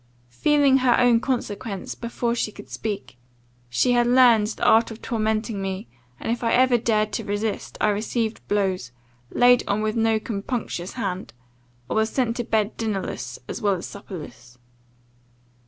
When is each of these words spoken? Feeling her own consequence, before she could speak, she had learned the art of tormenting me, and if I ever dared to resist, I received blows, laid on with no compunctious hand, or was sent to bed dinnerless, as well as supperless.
Feeling 0.31 0.77
her 0.77 0.97
own 0.99 1.19
consequence, 1.19 1.93
before 1.93 2.33
she 2.33 2.51
could 2.51 2.71
speak, 2.71 3.19
she 3.69 3.91
had 3.91 4.07
learned 4.07 4.47
the 4.47 4.65
art 4.65 4.89
of 4.89 4.99
tormenting 4.99 5.61
me, 5.61 5.87
and 6.19 6.31
if 6.31 6.43
I 6.43 6.53
ever 6.53 6.79
dared 6.79 7.13
to 7.13 7.23
resist, 7.23 7.77
I 7.79 7.89
received 7.89 8.41
blows, 8.47 8.91
laid 9.29 9.63
on 9.67 9.83
with 9.83 9.95
no 9.95 10.19
compunctious 10.19 10.93
hand, 10.93 11.33
or 11.87 11.97
was 11.97 12.09
sent 12.09 12.35
to 12.37 12.43
bed 12.43 12.77
dinnerless, 12.77 13.37
as 13.47 13.61
well 13.61 13.75
as 13.75 13.85
supperless. 13.85 14.57